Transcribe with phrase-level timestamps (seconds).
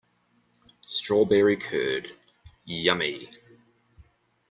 [0.87, 2.11] Strawberry curd,
[2.65, 3.29] yummy!